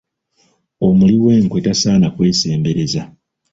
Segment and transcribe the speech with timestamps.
[0.87, 3.01] Omuli w'enkwe tasaana kwesembereza.